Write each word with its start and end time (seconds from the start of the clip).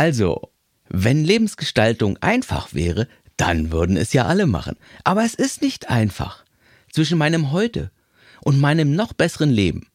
Also, 0.00 0.50
wenn 0.88 1.26
Lebensgestaltung 1.26 2.16
einfach 2.22 2.72
wäre, 2.72 3.06
dann 3.36 3.70
würden 3.70 3.98
es 3.98 4.14
ja 4.14 4.24
alle 4.24 4.46
machen. 4.46 4.76
Aber 5.04 5.26
es 5.26 5.34
ist 5.34 5.60
nicht 5.60 5.90
einfach. 5.90 6.46
Zwischen 6.90 7.18
meinem 7.18 7.52
Heute 7.52 7.90
und 8.42 8.58
meinem 8.58 8.94
noch 8.94 9.12
besseren 9.12 9.50
Leben, 9.50 9.88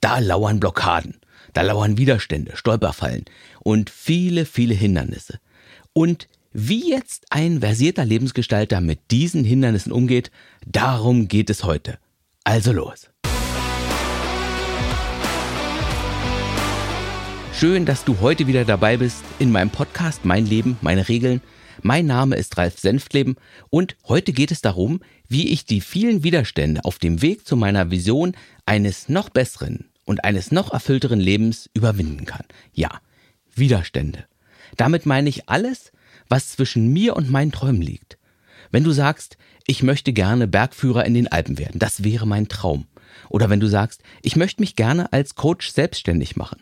da 0.00 0.20
lauern 0.20 0.58
Blockaden, 0.58 1.20
da 1.52 1.60
lauern 1.60 1.98
Widerstände, 1.98 2.56
Stolperfallen 2.56 3.26
und 3.60 3.90
viele, 3.90 4.46
viele 4.46 4.72
Hindernisse. 4.72 5.38
Und 5.92 6.28
wie 6.54 6.88
jetzt 6.88 7.26
ein 7.28 7.60
versierter 7.60 8.06
Lebensgestalter 8.06 8.80
mit 8.80 9.10
diesen 9.10 9.44
Hindernissen 9.44 9.92
umgeht, 9.92 10.30
darum 10.64 11.28
geht 11.28 11.50
es 11.50 11.62
heute. 11.62 11.98
Also 12.42 12.72
los. 12.72 13.11
Schön, 17.62 17.86
dass 17.86 18.04
du 18.04 18.18
heute 18.18 18.48
wieder 18.48 18.64
dabei 18.64 18.96
bist 18.96 19.22
in 19.38 19.52
meinem 19.52 19.70
Podcast 19.70 20.24
Mein 20.24 20.46
Leben, 20.46 20.78
meine 20.80 21.08
Regeln. 21.08 21.40
Mein 21.80 22.06
Name 22.06 22.34
ist 22.34 22.58
Ralf 22.58 22.80
Senftleben 22.80 23.36
und 23.70 23.94
heute 24.08 24.32
geht 24.32 24.50
es 24.50 24.62
darum, 24.62 25.00
wie 25.28 25.46
ich 25.50 25.64
die 25.64 25.80
vielen 25.80 26.24
Widerstände 26.24 26.84
auf 26.84 26.98
dem 26.98 27.22
Weg 27.22 27.46
zu 27.46 27.56
meiner 27.56 27.92
Vision 27.92 28.34
eines 28.66 29.08
noch 29.08 29.28
besseren 29.28 29.90
und 30.04 30.24
eines 30.24 30.50
noch 30.50 30.72
erfüllteren 30.72 31.20
Lebens 31.20 31.70
überwinden 31.72 32.24
kann. 32.24 32.44
Ja, 32.72 33.00
Widerstände. 33.54 34.24
Damit 34.76 35.06
meine 35.06 35.28
ich 35.28 35.48
alles, 35.48 35.92
was 36.28 36.50
zwischen 36.50 36.92
mir 36.92 37.14
und 37.14 37.30
meinen 37.30 37.52
Träumen 37.52 37.80
liegt. 37.80 38.18
Wenn 38.72 38.82
du 38.82 38.90
sagst, 38.90 39.36
ich 39.68 39.84
möchte 39.84 40.12
gerne 40.12 40.48
Bergführer 40.48 41.06
in 41.06 41.14
den 41.14 41.28
Alpen 41.30 41.58
werden, 41.58 41.78
das 41.78 42.02
wäre 42.02 42.26
mein 42.26 42.48
Traum. 42.48 42.88
Oder 43.28 43.50
wenn 43.50 43.60
du 43.60 43.68
sagst, 43.68 44.02
ich 44.20 44.34
möchte 44.34 44.62
mich 44.62 44.74
gerne 44.74 45.12
als 45.12 45.36
Coach 45.36 45.70
selbstständig 45.70 46.34
machen. 46.34 46.60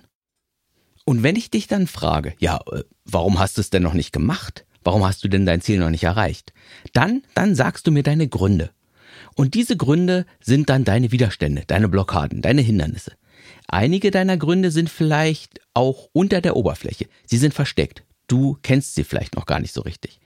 Und 1.10 1.24
wenn 1.24 1.34
ich 1.34 1.50
dich 1.50 1.66
dann 1.66 1.88
frage, 1.88 2.34
ja, 2.38 2.60
äh, 2.70 2.84
warum 3.04 3.40
hast 3.40 3.56
du 3.56 3.62
es 3.62 3.70
denn 3.70 3.82
noch 3.82 3.94
nicht 3.94 4.12
gemacht? 4.12 4.64
Warum 4.84 5.04
hast 5.04 5.24
du 5.24 5.28
denn 5.28 5.44
dein 5.44 5.60
Ziel 5.60 5.80
noch 5.80 5.90
nicht 5.90 6.04
erreicht? 6.04 6.52
Dann, 6.92 7.24
dann 7.34 7.56
sagst 7.56 7.88
du 7.88 7.90
mir 7.90 8.04
deine 8.04 8.28
Gründe. 8.28 8.70
Und 9.34 9.54
diese 9.54 9.76
Gründe 9.76 10.24
sind 10.40 10.70
dann 10.70 10.84
deine 10.84 11.10
Widerstände, 11.10 11.64
deine 11.66 11.88
Blockaden, 11.88 12.42
deine 12.42 12.60
Hindernisse. 12.60 13.14
Einige 13.66 14.12
deiner 14.12 14.36
Gründe 14.36 14.70
sind 14.70 14.88
vielleicht 14.88 15.60
auch 15.74 16.08
unter 16.12 16.40
der 16.40 16.54
Oberfläche. 16.54 17.08
Sie 17.26 17.38
sind 17.38 17.54
versteckt. 17.54 18.04
Du 18.28 18.56
kennst 18.62 18.94
sie 18.94 19.02
vielleicht 19.02 19.34
noch 19.34 19.46
gar 19.46 19.58
nicht 19.58 19.74
so 19.74 19.80
richtig. 19.80 20.20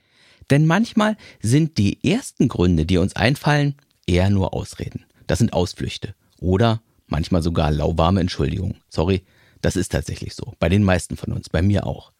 Denn 0.51 0.67
manchmal 0.67 1.17
sind 1.41 1.79
die 1.79 2.07
ersten 2.07 2.47
Gründe, 2.47 2.85
die 2.85 2.99
uns 2.99 3.15
einfallen, 3.15 3.73
eher 4.05 4.29
nur 4.29 4.53
Ausreden. 4.53 5.03
Das 5.25 5.39
sind 5.39 5.51
Ausflüchte. 5.51 6.13
Oder 6.39 6.83
manchmal 7.07 7.41
sogar 7.41 7.71
lauwarme 7.71 8.19
Entschuldigungen. 8.19 8.77
Sorry, 8.87 9.23
das 9.65 9.75
ist 9.75 9.91
tatsächlich 9.91 10.35
so. 10.35 10.53
Bei 10.59 10.69
den 10.69 10.83
meisten 10.83 11.17
von 11.17 11.33
uns, 11.33 11.49
bei 11.49 11.63
mir 11.63 11.87
auch. 11.87 12.11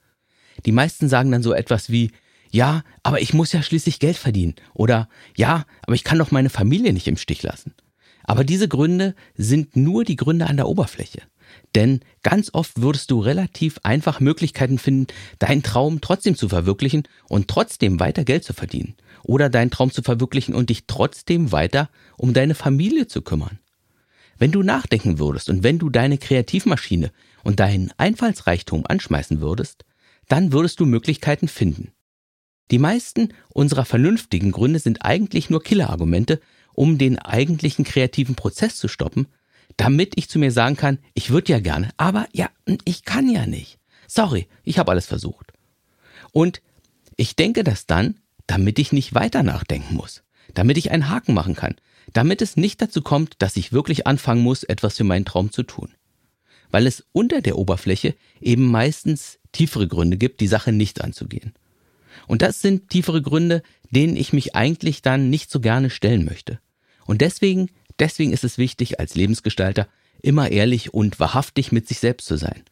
Die 0.65 0.71
meisten 0.71 1.07
sagen 1.09 1.31
dann 1.31 1.43
so 1.43 1.53
etwas 1.53 1.91
wie, 1.91 2.11
ja, 2.49 2.83
aber 3.03 3.21
ich 3.21 3.35
muss 3.35 3.51
ja 3.51 3.61
schließlich 3.61 3.99
Geld 3.99 4.17
verdienen. 4.17 4.55
Oder 4.73 5.09
ja, 5.37 5.65
aber 5.83 5.93
ich 5.93 6.03
kann 6.03 6.17
doch 6.17 6.31
meine 6.31 6.49
Familie 6.49 6.91
nicht 6.91 7.07
im 7.07 7.17
Stich 7.17 7.43
lassen. 7.43 7.75
Aber 8.23 8.43
diese 8.43 8.67
Gründe 8.67 9.13
sind 9.35 9.75
nur 9.75 10.03
die 10.05 10.15
Gründe 10.15 10.47
an 10.47 10.57
der 10.57 10.67
Oberfläche. 10.67 11.21
Denn 11.75 11.99
ganz 12.23 12.49
oft 12.51 12.81
würdest 12.81 13.11
du 13.11 13.19
relativ 13.19 13.77
einfach 13.83 14.19
Möglichkeiten 14.19 14.79
finden, 14.79 15.05
deinen 15.37 15.61
Traum 15.61 16.01
trotzdem 16.01 16.35
zu 16.35 16.49
verwirklichen 16.49 17.03
und 17.29 17.47
trotzdem 17.47 17.99
weiter 17.99 18.23
Geld 18.23 18.43
zu 18.43 18.53
verdienen. 18.53 18.95
Oder 19.21 19.49
deinen 19.49 19.69
Traum 19.69 19.91
zu 19.91 20.01
verwirklichen 20.01 20.55
und 20.55 20.71
dich 20.71 20.87
trotzdem 20.87 21.51
weiter 21.51 21.89
um 22.17 22.33
deine 22.33 22.55
Familie 22.55 23.05
zu 23.05 23.21
kümmern. 23.21 23.59
Wenn 24.37 24.51
du 24.51 24.63
nachdenken 24.63 25.19
würdest 25.19 25.49
und 25.49 25.63
wenn 25.63 25.79
du 25.79 25.89
deine 25.89 26.17
Kreativmaschine 26.17 27.11
und 27.45 27.59
deinen 27.59 27.91
Einfallsreichtum 27.97 28.85
anschmeißen 28.87 29.39
würdest, 29.39 29.85
dann 30.27 30.51
würdest 30.51 30.79
du 30.79 30.85
Möglichkeiten 30.85 31.47
finden. 31.47 31.91
Die 32.71 32.79
meisten 32.79 33.29
unserer 33.53 33.85
vernünftigen 33.85 34.51
Gründe 34.51 34.79
sind 34.79 35.05
eigentlich 35.05 35.51
nur 35.51 35.61
Killerargumente, 35.63 36.41
um 36.73 36.97
den 36.97 37.19
eigentlichen 37.19 37.85
kreativen 37.85 38.33
Prozess 38.35 38.77
zu 38.77 38.87
stoppen, 38.87 39.27
damit 39.77 40.13
ich 40.15 40.27
zu 40.27 40.39
mir 40.39 40.51
sagen 40.51 40.75
kann, 40.75 40.97
ich 41.13 41.29
würde 41.29 41.51
ja 41.51 41.59
gerne, 41.59 41.91
aber 41.97 42.27
ja, 42.33 42.49
ich 42.83 43.03
kann 43.03 43.29
ja 43.29 43.45
nicht. 43.45 43.77
Sorry, 44.07 44.47
ich 44.63 44.79
habe 44.79 44.91
alles 44.91 45.05
versucht. 45.05 45.53
Und 46.31 46.61
ich 47.17 47.35
denke 47.35 47.63
das 47.63 47.85
dann, 47.85 48.19
damit 48.47 48.79
ich 48.79 48.91
nicht 48.91 49.13
weiter 49.13 49.43
nachdenken 49.43 49.93
muss, 49.93 50.23
damit 50.55 50.77
ich 50.77 50.89
einen 50.89 51.09
Haken 51.09 51.35
machen 51.35 51.55
kann, 51.55 51.75
damit 52.11 52.41
es 52.41 52.57
nicht 52.57 52.81
dazu 52.81 53.03
kommt, 53.03 53.35
dass 53.43 53.55
ich 53.55 53.71
wirklich 53.71 54.07
anfangen 54.07 54.41
muss, 54.41 54.63
etwas 54.63 54.97
für 54.97 55.03
meinen 55.03 55.25
Traum 55.25 55.51
zu 55.51 55.61
tun 55.61 55.93
weil 56.75 56.87
es 56.87 57.05
unter 57.13 57.39
der 57.39 57.57
Oberfläche 57.57 58.15
eben 58.41 58.69
meistens 58.69 59.39
tiefere 59.53 59.87
Gründe 59.87 60.17
gibt, 60.17 60.41
die 60.41 60.47
Sache 60.47 60.73
nicht 60.73 60.99
anzugehen. 60.99 61.53
Und 62.27 62.41
das 62.41 62.61
sind 62.61 62.89
tiefere 62.89 63.21
Gründe, 63.21 63.63
denen 63.91 64.17
ich 64.17 64.33
mich 64.33 64.55
eigentlich 64.55 65.01
dann 65.01 65.29
nicht 65.29 65.49
so 65.49 65.61
gerne 65.61 65.89
stellen 65.89 66.25
möchte. 66.25 66.59
Und 67.05 67.21
deswegen, 67.21 67.69
deswegen 67.97 68.33
ist 68.33 68.43
es 68.43 68.57
wichtig, 68.57 68.99
als 68.99 69.15
Lebensgestalter 69.15 69.87
immer 70.21 70.51
ehrlich 70.51 70.93
und 70.93 71.17
wahrhaftig 71.17 71.71
mit 71.71 71.87
sich 71.87 71.99
selbst 71.99 72.27
zu 72.27 72.35
sein. 72.35 72.63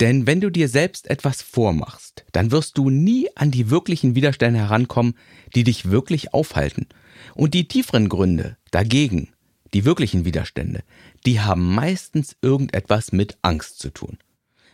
Denn 0.00 0.26
wenn 0.26 0.40
du 0.40 0.48
dir 0.48 0.70
selbst 0.70 1.10
etwas 1.10 1.42
vormachst, 1.42 2.24
dann 2.32 2.50
wirst 2.50 2.78
du 2.78 2.88
nie 2.88 3.28
an 3.34 3.50
die 3.50 3.68
wirklichen 3.68 4.14
Widerstände 4.14 4.60
herankommen, 4.60 5.18
die 5.54 5.64
dich 5.64 5.90
wirklich 5.90 6.32
aufhalten. 6.32 6.86
Und 7.34 7.52
die 7.52 7.68
tieferen 7.68 8.08
Gründe 8.08 8.56
dagegen, 8.70 9.33
die 9.74 9.84
wirklichen 9.84 10.24
Widerstände, 10.24 10.82
die 11.26 11.40
haben 11.40 11.74
meistens 11.74 12.36
irgendetwas 12.40 13.12
mit 13.12 13.36
Angst 13.42 13.78
zu 13.80 13.90
tun. 13.90 14.18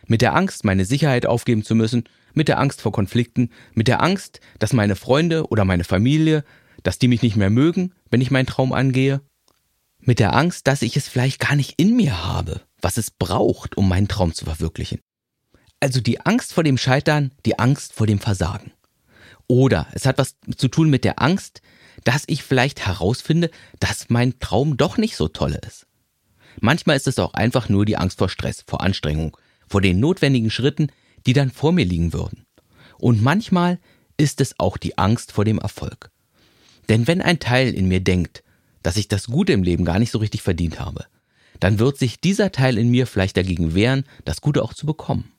Mit 0.07 0.21
der 0.21 0.35
Angst, 0.35 0.63
meine 0.63 0.85
Sicherheit 0.85 1.25
aufgeben 1.25 1.63
zu 1.63 1.75
müssen, 1.75 2.05
mit 2.33 2.47
der 2.47 2.59
Angst 2.59 2.81
vor 2.81 2.91
Konflikten, 2.91 3.49
mit 3.73 3.87
der 3.87 4.01
Angst, 4.01 4.39
dass 4.59 4.73
meine 4.73 4.95
Freunde 4.95 5.47
oder 5.47 5.65
meine 5.65 5.83
Familie, 5.83 6.43
dass 6.83 6.99
die 6.99 7.07
mich 7.07 7.21
nicht 7.21 7.35
mehr 7.35 7.49
mögen, 7.49 7.93
wenn 8.09 8.21
ich 8.21 8.31
meinen 8.31 8.45
Traum 8.45 8.73
angehe, 8.73 9.21
mit 9.99 10.19
der 10.19 10.35
Angst, 10.35 10.67
dass 10.67 10.81
ich 10.81 10.97
es 10.97 11.07
vielleicht 11.07 11.39
gar 11.39 11.55
nicht 11.55 11.79
in 11.79 11.95
mir 11.95 12.25
habe, 12.25 12.61
was 12.81 12.97
es 12.97 13.11
braucht, 13.11 13.77
um 13.77 13.87
meinen 13.87 14.07
Traum 14.07 14.33
zu 14.33 14.45
verwirklichen. 14.45 14.99
Also 15.79 15.99
die 15.99 16.21
Angst 16.21 16.53
vor 16.53 16.63
dem 16.63 16.77
Scheitern, 16.77 17.31
die 17.45 17.59
Angst 17.59 17.93
vor 17.93 18.07
dem 18.07 18.19
Versagen. 18.19 18.71
Oder 19.47 19.87
es 19.93 20.05
hat 20.05 20.17
was 20.17 20.35
zu 20.55 20.67
tun 20.67 20.89
mit 20.89 21.03
der 21.03 21.21
Angst, 21.21 21.61
dass 22.03 22.23
ich 22.27 22.43
vielleicht 22.43 22.85
herausfinde, 22.85 23.51
dass 23.79 24.09
mein 24.09 24.39
Traum 24.39 24.77
doch 24.77 24.97
nicht 24.97 25.15
so 25.15 25.27
toll 25.27 25.57
ist. 25.67 25.87
Manchmal 26.59 26.97
ist 26.97 27.07
es 27.07 27.19
auch 27.19 27.33
einfach 27.33 27.69
nur 27.69 27.85
die 27.85 27.97
Angst 27.97 28.17
vor 28.17 28.29
Stress, 28.29 28.63
vor 28.67 28.81
Anstrengung, 28.81 29.37
vor 29.67 29.81
den 29.81 29.99
notwendigen 29.99 30.49
Schritten, 30.49 30.91
die 31.25 31.33
dann 31.33 31.51
vor 31.51 31.71
mir 31.71 31.85
liegen 31.85 32.13
würden. 32.13 32.45
Und 32.97 33.21
manchmal 33.21 33.79
ist 34.17 34.41
es 34.41 34.59
auch 34.59 34.77
die 34.77 34.97
Angst 34.97 35.31
vor 35.31 35.45
dem 35.45 35.59
Erfolg. 35.59 36.11
Denn 36.89 37.07
wenn 37.07 37.21
ein 37.21 37.39
Teil 37.39 37.73
in 37.73 37.87
mir 37.87 38.01
denkt, 38.01 38.43
dass 38.83 38.97
ich 38.97 39.07
das 39.07 39.27
Gute 39.27 39.53
im 39.53 39.63
Leben 39.63 39.85
gar 39.85 39.99
nicht 39.99 40.11
so 40.11 40.17
richtig 40.17 40.41
verdient 40.41 40.79
habe, 40.79 41.05
dann 41.59 41.79
wird 41.79 41.97
sich 41.97 42.19
dieser 42.19 42.51
Teil 42.51 42.77
in 42.77 42.89
mir 42.89 43.07
vielleicht 43.07 43.37
dagegen 43.37 43.75
wehren, 43.75 44.05
das 44.25 44.41
Gute 44.41 44.63
auch 44.63 44.73
zu 44.73 44.85
bekommen. 44.85 45.31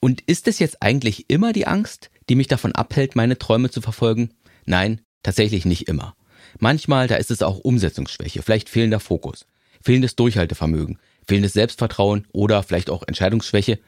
Und 0.00 0.20
ist 0.22 0.48
es 0.48 0.58
jetzt 0.58 0.82
eigentlich 0.82 1.30
immer 1.30 1.52
die 1.52 1.66
Angst, 1.66 2.10
die 2.28 2.34
mich 2.34 2.48
davon 2.48 2.72
abhält, 2.72 3.16
meine 3.16 3.38
Träume 3.38 3.70
zu 3.70 3.80
verfolgen? 3.80 4.34
Nein, 4.66 5.00
Tatsächlich 5.24 5.64
nicht 5.64 5.88
immer. 5.88 6.14
Manchmal, 6.60 7.08
da 7.08 7.16
ist 7.16 7.32
es 7.32 7.42
auch 7.42 7.58
Umsetzungsschwäche, 7.58 8.42
vielleicht 8.42 8.68
fehlender 8.68 9.00
Fokus, 9.00 9.46
fehlendes 9.82 10.14
Durchhaltevermögen, 10.14 10.98
fehlendes 11.26 11.54
Selbstvertrauen 11.54 12.26
oder 12.32 12.62
vielleicht 12.62 12.90
auch 12.90 13.02
Entscheidungsschwäche. 13.04 13.80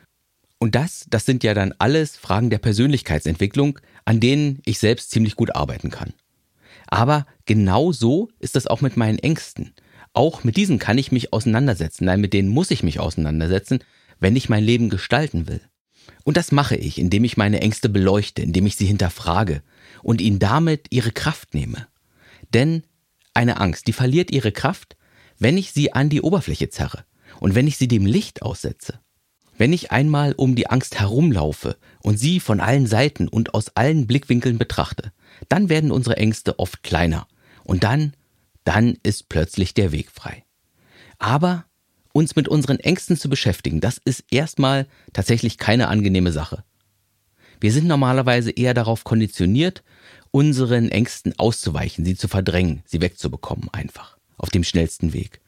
Und 0.58 0.74
das, 0.74 1.06
das 1.10 1.26
sind 1.26 1.44
ja 1.44 1.54
dann 1.54 1.74
alles 1.78 2.16
Fragen 2.16 2.50
der 2.50 2.58
Persönlichkeitsentwicklung, 2.58 3.78
an 4.04 4.19
denen 4.19 4.60
ich 4.64 4.78
selbst 4.78 5.10
ziemlich 5.10 5.36
gut 5.36 5.54
arbeiten 5.54 5.91
kann. 5.91 6.14
Aber 6.86 7.26
genau 7.44 7.92
so 7.92 8.30
ist 8.41 8.56
es 8.56 8.66
auch 8.66 8.80
mit 8.80 8.97
meinen 8.97 9.18
Ängsten. 9.18 9.74
Auch 10.14 10.42
mit 10.42 10.56
diesen 10.56 10.78
kann 10.78 10.97
ich 10.97 11.12
mich 11.12 11.34
auseinandersetzen. 11.34 12.06
Nein, 12.06 12.22
mit 12.22 12.32
denen 12.32 12.48
muss 12.48 12.70
ich 12.70 12.82
mich 12.82 12.98
auseinandersetzen, 12.98 13.80
wenn 14.18 14.34
ich 14.34 14.48
mein 14.48 14.64
Leben 14.64 14.88
gestalten 14.88 15.47
will. 15.47 15.60
Und 16.24 16.38
das 16.38 16.53
mache 16.53 16.77
ich, 16.77 16.98
indem 16.98 17.24
ich 17.24 17.36
meine 17.36 17.60
Ängste 17.60 17.91
beleuchte, 17.91 18.41
indem 18.41 18.66
ich 18.66 18.77
sie 18.77 18.86
hinterfrage 18.86 19.62
und 20.03 20.21
ihnen 20.21 20.39
damit 20.39 20.87
ihre 20.91 21.13
Kraft 21.13 21.54
nehme. 21.54 21.87
Denn 22.54 22.84
eine 23.34 23.60
Angst, 23.60 23.87
die 23.87 23.93
verliert 23.93 24.31
ihre 24.31 24.53
Kraft, 24.53 24.97
wenn 25.39 25.59
ich 25.59 25.72
sie 25.72 25.93
an 25.93 26.09
die 26.09 26.22
Oberfläche 26.22 26.71
zerre 26.71 27.04
und 27.41 27.54
wenn 27.54 27.66
ich 27.66 27.77
sie 27.77 27.89
dem 27.89 28.07
Licht 28.07 28.43
aussetze. 28.43 29.01
Wenn 29.59 29.72
ich 29.72 29.91
einmal 29.91 30.34
um 30.34 30.54
die 30.54 30.69
Angst 30.69 31.01
herumlaufe 31.01 31.77
und 32.01 32.19
sie 32.19 32.41
von 32.41 32.60
allen 32.60 32.87
Seiten 32.87 33.27
und 33.28 33.54
aus 33.54 33.75
allen 33.75 34.07
Blickwinkeln 34.07 34.59
betrachte, 34.59 35.13
dann 35.48 35.69
werden 35.69 35.91
unsere 35.91 36.16
Ängste 36.16 36.59
oft 36.59 36.83
kleiner 36.83 37.27
und 37.65 37.84
dann, 37.84 38.15
dann 38.65 38.97
ist 39.03 39.28
plötzlich 39.28 39.75
der 39.75 39.93
Weg 39.93 40.10
frei. 40.10 40.45
Aber 41.19 41.65
uns 42.13 42.37
mit 42.37 42.48
unseren 42.48 42.78
Ängsten 42.78 43.16
zu 43.16 43.28
beschäftigen, 43.28 43.81
das 43.81 43.98
ist 43.98 44.25
erstmal 44.31 44.87
tatsächlich 45.13 45.59
keine 45.59 45.89
angenehme 45.89 46.33
Sache. 46.33 46.65
Wir 47.60 47.72
sind 47.72 47.86
normalerweise 47.86 48.50
eher 48.50 48.74
darauf 48.74 49.04
konditioniert, 49.04 49.82
unseren 50.30 50.91
Ängsten 50.91 51.38
auszuweichen, 51.38 52.04
sie 52.04 52.16
zu 52.16 52.28
verdrängen, 52.28 52.82
sie 52.84 53.00
wegzubekommen 53.00 53.68
einfach, 53.72 54.18
auf 54.36 54.50
dem 54.50 54.64
schnellsten 54.64 55.12
Weg. 55.12 55.41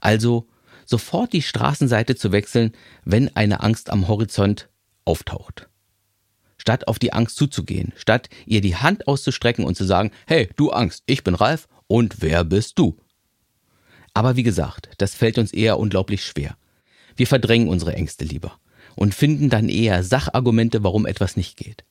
Also 0.00 0.46
sofort 0.84 1.32
die 1.32 1.42
Straßenseite 1.42 2.14
zu 2.14 2.32
wechseln, 2.32 2.72
wenn 3.04 3.34
eine 3.36 3.62
Angst 3.62 3.90
am 3.90 4.08
Horizont 4.08 4.68
auftaucht. 5.04 5.68
statt 6.56 6.88
auf 6.88 6.98
die 6.98 7.12
Angst 7.12 7.36
zuzugehen, 7.36 7.92
statt 7.94 8.30
ihr 8.46 8.62
die 8.62 8.76
Hand 8.76 9.06
auszustrecken 9.06 9.66
und 9.66 9.76
zu 9.76 9.84
sagen, 9.84 10.10
hey, 10.26 10.48
du 10.56 10.70
Angst, 10.70 11.02
ich 11.04 11.22
bin 11.22 11.34
Ralf 11.34 11.68
und 11.88 12.22
wer 12.22 12.42
bist 12.42 12.78
du? 12.78 12.96
Aber 14.14 14.36
wie 14.36 14.42
gesagt, 14.44 14.88
das 14.96 15.14
fällt 15.14 15.36
uns 15.36 15.52
eher 15.52 15.78
unglaublich 15.78 16.24
schwer. 16.24 16.56
Wir 17.16 17.26
verdrängen 17.26 17.68
unsere 17.68 17.94
Ängste 17.94 18.24
lieber 18.24 18.58
und 18.96 19.14
finden 19.14 19.50
dann 19.50 19.68
eher 19.68 20.02
Sachargumente, 20.02 20.82
warum 20.82 21.06
etwas 21.06 21.36
nicht 21.36 21.56
geht. 21.56 21.84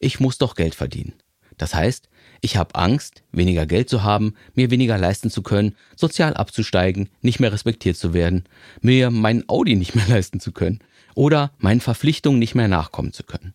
Ich 0.00 0.20
muss 0.20 0.38
doch 0.38 0.54
Geld 0.54 0.74
verdienen. 0.74 1.14
Das 1.56 1.74
heißt, 1.74 2.08
ich 2.40 2.56
habe 2.56 2.74
Angst, 2.74 3.22
weniger 3.32 3.64
Geld 3.64 3.88
zu 3.88 4.02
haben, 4.02 4.34
mir 4.54 4.70
weniger 4.70 4.98
leisten 4.98 5.30
zu 5.30 5.42
können, 5.42 5.76
sozial 5.96 6.34
abzusteigen, 6.34 7.08
nicht 7.22 7.40
mehr 7.40 7.52
respektiert 7.52 7.96
zu 7.96 8.12
werden, 8.12 8.44
mir 8.80 9.10
mein 9.10 9.48
Audi 9.48 9.76
nicht 9.76 9.94
mehr 9.94 10.06
leisten 10.08 10.40
zu 10.40 10.52
können 10.52 10.80
oder 11.14 11.52
meinen 11.58 11.80
Verpflichtungen 11.80 12.38
nicht 12.38 12.54
mehr 12.54 12.68
nachkommen 12.68 13.12
zu 13.12 13.22
können. 13.22 13.54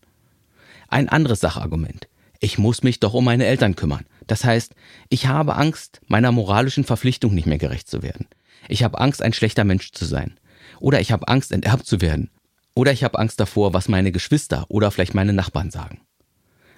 Ein 0.88 1.09
anderes 1.09 1.41
Sachargument. 1.41 2.07
Ich 2.39 2.57
muss 2.57 2.83
mich 2.83 3.00
doch 3.00 3.13
um 3.13 3.25
meine 3.25 3.45
Eltern 3.45 3.75
kümmern. 3.75 4.06
Das 4.27 4.44
heißt, 4.44 4.74
ich 5.09 5.27
habe 5.27 5.56
Angst, 5.56 6.01
meiner 6.07 6.31
moralischen 6.31 6.86
Verpflichtung 6.86 7.33
nicht 7.33 7.47
mehr 7.47 7.57
gerecht 7.57 7.89
zu 7.89 8.01
werden. 8.01 8.27
Ich 8.69 8.83
habe 8.83 9.00
Angst, 9.00 9.21
ein 9.21 9.33
schlechter 9.33 9.65
Mensch 9.65 9.91
zu 9.91 10.06
sein. 10.06 10.39
Oder 10.80 11.01
ich 11.01 11.12
habe 11.12 11.27
Angst, 11.27 11.51
enterbt 11.51 11.86
zu 11.86 12.00
werden. 12.00 12.30
Oder 12.79 12.93
ich 12.93 13.03
habe 13.03 13.19
Angst 13.19 13.41
davor, 13.41 13.73
was 13.73 13.89
meine 13.89 14.13
Geschwister 14.13 14.65
oder 14.69 14.89
vielleicht 14.89 15.13
meine 15.13 15.33
Nachbarn 15.33 15.69
sagen. 15.69 15.99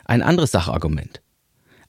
Ein 0.04 0.24
anderes 0.24 0.50
Sachargument. 0.50 1.22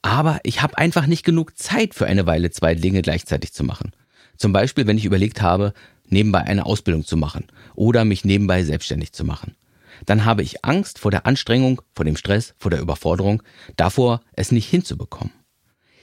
Aber 0.03 0.39
ich 0.43 0.61
habe 0.61 0.77
einfach 0.77 1.07
nicht 1.07 1.25
genug 1.25 1.59
Zeit 1.59 1.95
für 1.95 2.05
eine 2.05 2.27
Weile 2.27 2.51
zwei 2.51 2.75
Dinge 2.75 3.01
gleichzeitig 3.01 3.55
zu 3.55 3.65
machen. 3.65 3.93
Zum 4.37 4.53
Beispiel, 4.53 4.87
wenn 4.87 4.99
ich 4.99 5.07
überlegt 5.07 5.41
habe, 5.41 5.73
nebenbei 6.05 6.43
eine 6.43 6.67
Ausbildung 6.67 7.07
zu 7.07 7.17
machen 7.17 7.47
oder 7.75 8.05
mich 8.05 8.23
nebenbei 8.23 8.65
selbstständig 8.65 9.13
zu 9.13 9.25
machen. 9.25 9.57
Dann 10.05 10.27
habe 10.27 10.43
ich 10.43 10.63
Angst 10.63 10.99
vor 10.99 11.11
der 11.11 11.25
Anstrengung, 11.25 11.81
vor 11.95 12.05
dem 12.05 12.19
Stress, 12.19 12.55
vor 12.59 12.71
der 12.71 12.83
Überforderung, 12.83 13.43
davor, 13.77 14.21
es 14.35 14.53
nicht 14.53 14.69
hinzubekommen. 14.69 15.33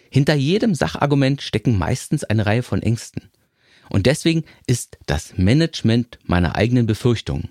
Hinter 0.09 0.33
jedem 0.33 0.73
Sachargument 0.73 1.43
stecken 1.43 1.77
meistens 1.77 2.23
eine 2.23 2.47
Reihe 2.47 2.63
von 2.63 2.81
Ängsten. 2.81 3.29
Und 3.87 4.07
deswegen 4.07 4.45
ist 4.65 4.97
das 5.05 5.37
Management 5.37 6.17
meiner 6.23 6.55
eigenen 6.55 6.87
Befürchtungen, 6.87 7.49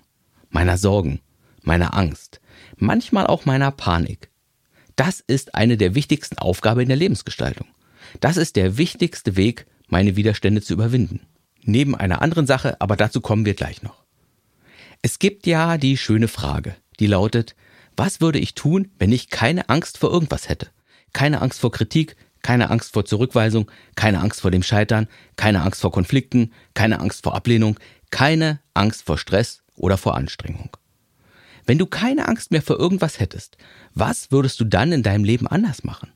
meiner 0.49 0.77
Sorgen, 0.77 1.21
meiner 1.61 1.95
Angst, 1.95 2.41
manchmal 2.77 3.27
auch 3.27 3.45
meiner 3.45 3.71
Panik. 3.71 4.29
Das 4.95 5.19
ist 5.19 5.55
eine 5.55 5.77
der 5.77 5.95
wichtigsten 5.95 6.37
Aufgaben 6.37 6.81
in 6.81 6.89
der 6.89 6.97
Lebensgestaltung. 6.97 7.67
Das 8.19 8.37
ist 8.37 8.55
der 8.55 8.77
wichtigste 8.77 9.35
Weg, 9.35 9.65
meine 9.87 10.15
Widerstände 10.15 10.61
zu 10.61 10.73
überwinden. 10.73 11.21
Neben 11.63 11.95
einer 11.95 12.21
anderen 12.21 12.47
Sache, 12.47 12.79
aber 12.81 12.95
dazu 12.95 13.21
kommen 13.21 13.45
wir 13.45 13.53
gleich 13.53 13.83
noch. 13.83 14.03
Es 15.01 15.19
gibt 15.19 15.47
ja 15.47 15.77
die 15.77 15.97
schöne 15.97 16.27
Frage, 16.27 16.75
die 16.99 17.07
lautet, 17.07 17.55
was 17.95 18.21
würde 18.21 18.39
ich 18.39 18.55
tun, 18.55 18.91
wenn 18.97 19.11
ich 19.11 19.29
keine 19.29 19.69
Angst 19.69 19.97
vor 19.97 20.11
irgendwas 20.11 20.49
hätte? 20.49 20.67
Keine 21.13 21.41
Angst 21.41 21.59
vor 21.59 21.71
Kritik, 21.71 22.15
keine 22.41 22.69
Angst 22.69 22.93
vor 22.93 23.05
Zurückweisung, 23.05 23.69
keine 23.95 24.19
Angst 24.19 24.41
vor 24.41 24.51
dem 24.51 24.63
Scheitern, 24.63 25.07
keine 25.35 25.61
Angst 25.61 25.81
vor 25.81 25.91
Konflikten, 25.91 26.53
keine 26.73 26.99
Angst 26.99 27.23
vor 27.23 27.35
Ablehnung, 27.35 27.77
keine 28.09 28.59
Angst 28.73 29.03
vor 29.03 29.17
Stress 29.17 29.63
oder 29.79 29.97
vor 29.97 30.15
Anstrengung. 30.15 30.69
Wenn 31.65 31.77
du 31.77 31.85
keine 31.85 32.27
Angst 32.27 32.51
mehr 32.51 32.61
vor 32.61 32.79
irgendwas 32.79 33.19
hättest, 33.19 33.57
was 33.93 34.31
würdest 34.31 34.59
du 34.59 34.65
dann 34.65 34.91
in 34.91 35.03
deinem 35.03 35.23
Leben 35.23 35.47
anders 35.47 35.83
machen? 35.83 36.11